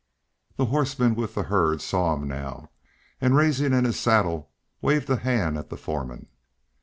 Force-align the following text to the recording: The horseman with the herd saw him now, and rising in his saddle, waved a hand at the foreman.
The 0.55 0.65
horseman 0.65 1.13
with 1.13 1.35
the 1.35 1.43
herd 1.43 1.79
saw 1.79 2.15
him 2.15 2.27
now, 2.27 2.71
and 3.21 3.35
rising 3.35 3.71
in 3.71 3.85
his 3.85 3.99
saddle, 3.99 4.49
waved 4.81 5.07
a 5.11 5.17
hand 5.17 5.59
at 5.59 5.69
the 5.69 5.77
foreman. 5.77 6.27